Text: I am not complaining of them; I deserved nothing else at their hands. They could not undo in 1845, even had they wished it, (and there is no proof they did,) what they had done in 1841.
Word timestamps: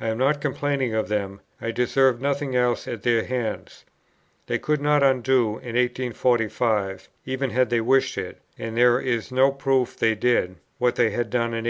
I 0.00 0.08
am 0.08 0.18
not 0.18 0.40
complaining 0.40 0.94
of 0.94 1.06
them; 1.06 1.42
I 1.60 1.70
deserved 1.70 2.20
nothing 2.20 2.56
else 2.56 2.88
at 2.88 3.04
their 3.04 3.22
hands. 3.24 3.84
They 4.48 4.58
could 4.58 4.80
not 4.80 5.04
undo 5.04 5.46
in 5.58 5.76
1845, 5.76 7.08
even 7.24 7.50
had 7.50 7.70
they 7.70 7.80
wished 7.80 8.18
it, 8.18 8.40
(and 8.58 8.76
there 8.76 8.98
is 8.98 9.30
no 9.30 9.52
proof 9.52 9.96
they 9.96 10.16
did,) 10.16 10.56
what 10.78 10.96
they 10.96 11.10
had 11.10 11.30
done 11.30 11.52
in 11.54 11.62
1841. 11.62 11.66